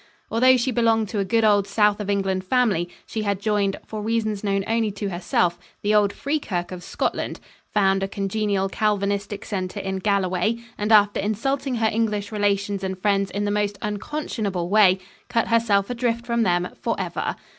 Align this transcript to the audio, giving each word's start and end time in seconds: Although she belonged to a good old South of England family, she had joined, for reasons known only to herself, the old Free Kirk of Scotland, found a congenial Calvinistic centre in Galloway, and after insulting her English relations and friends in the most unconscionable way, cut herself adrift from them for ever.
Although 0.31 0.57
she 0.57 0.71
belonged 0.71 1.09
to 1.09 1.19
a 1.19 1.23
good 1.23 1.43
old 1.43 1.67
South 1.67 1.99
of 1.99 2.09
England 2.09 2.43
family, 2.43 2.89
she 3.05 3.21
had 3.21 3.39
joined, 3.39 3.77
for 3.85 4.01
reasons 4.01 4.43
known 4.43 4.63
only 4.65 4.89
to 4.93 5.09
herself, 5.11 5.59
the 5.83 5.93
old 5.93 6.11
Free 6.11 6.39
Kirk 6.39 6.71
of 6.71 6.83
Scotland, 6.83 7.39
found 7.71 8.01
a 8.01 8.07
congenial 8.07 8.67
Calvinistic 8.67 9.45
centre 9.45 9.79
in 9.79 9.97
Galloway, 9.97 10.57
and 10.75 10.91
after 10.91 11.19
insulting 11.19 11.75
her 11.75 11.87
English 11.93 12.31
relations 12.31 12.83
and 12.83 12.97
friends 12.97 13.29
in 13.29 13.45
the 13.45 13.51
most 13.51 13.77
unconscionable 13.83 14.69
way, 14.69 14.97
cut 15.29 15.49
herself 15.49 15.87
adrift 15.91 16.25
from 16.25 16.41
them 16.41 16.69
for 16.79 16.95
ever. 16.99 17.35